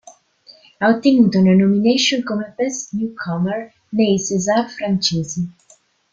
Ha 0.79 0.87
ottenuto 0.89 1.37
una 1.37 1.53
nomination 1.53 2.23
come 2.23 2.51
Best 2.57 2.93
Newcomer 2.93 3.71
nei 3.89 4.17
César 4.19 4.67
francesi. 4.67 5.47